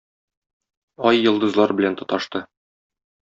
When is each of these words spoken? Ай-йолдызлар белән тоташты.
Ай-йолдызлар 1.09 1.73
белән 1.81 1.99
тоташты. 1.99 2.43